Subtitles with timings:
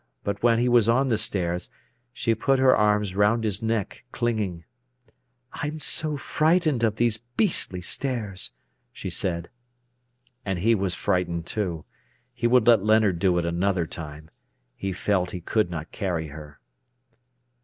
[0.23, 1.69] But when he was on the stairs,
[2.11, 4.63] she put her arms round his neck, clinging.
[5.53, 8.49] "I'm so frightened of these beastly stairs,"
[8.91, 9.51] she said.
[10.43, 11.85] And he was frightened, too.
[12.33, 14.31] He would let Leonard do it another time.
[14.75, 16.59] He felt he could not carry her.